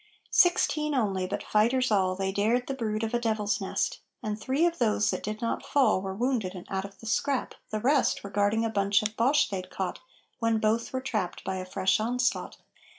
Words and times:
Sixteen 0.31 0.95
only, 0.95 1.27
but 1.27 1.43
fighters 1.43 1.91
all, 1.91 2.15
They 2.15 2.31
dared 2.31 2.65
the 2.65 2.73
brood 2.73 3.03
of 3.03 3.13
a 3.13 3.19
devil's 3.19 3.61
nest, 3.61 3.99
And 4.23 4.41
three 4.41 4.65
of 4.65 4.79
those 4.79 5.11
that 5.11 5.21
did 5.21 5.43
not 5.43 5.63
fall 5.63 6.01
Were 6.01 6.15
wounded 6.15 6.55
and 6.55 6.65
out 6.71 6.85
of 6.85 6.97
the 7.01 7.05
scrap; 7.05 7.53
the 7.69 7.79
rest 7.79 8.23
Were 8.23 8.31
guarding 8.31 8.65
a 8.65 8.69
bunch 8.71 9.03
of 9.03 9.15
Boche 9.15 9.47
they'd 9.51 9.69
caught, 9.69 9.99
When 10.39 10.57
both 10.57 10.91
were 10.91 11.01
trapped 11.01 11.43
by 11.43 11.57
a 11.57 11.65
fresh 11.65 11.99
onslaught. 11.99 12.57